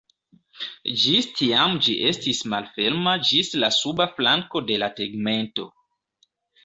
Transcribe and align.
Ĝis 1.01 1.27
tiam 1.41 1.75
ĝi 1.87 1.93
estis 2.13 2.41
malferma 2.53 3.15
ĝis 3.33 3.53
la 3.65 3.69
suba 3.79 4.09
flanko 4.17 4.63
de 4.71 4.79
la 4.85 4.91
tegmento. 5.03 5.69